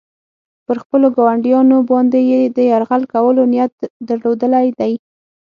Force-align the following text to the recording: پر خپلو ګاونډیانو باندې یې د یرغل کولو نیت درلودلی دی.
پر 0.65 0.75
خپلو 0.83 1.07
ګاونډیانو 1.17 1.77
باندې 1.91 2.19
یې 2.31 2.41
د 2.55 2.57
یرغل 2.71 3.03
کولو 3.13 3.41
نیت 3.53 3.73
درلودلی 4.09 4.67
دی. 4.79 4.91